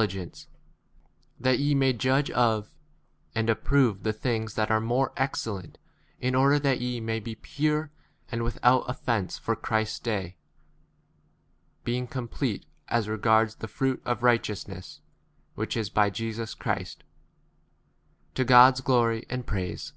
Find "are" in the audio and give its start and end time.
4.70-4.80